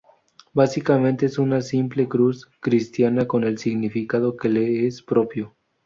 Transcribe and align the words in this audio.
Básicamente 0.53 1.27
es 1.27 1.37
una 1.37 1.61
simple 1.61 2.07
cruz 2.07 2.49
cristiana 2.59 3.27
con 3.27 3.43
el 3.43 3.59
significado 3.59 4.35
que 4.35 4.49
le 4.49 4.87
es 4.87 5.03
propio. 5.03 5.55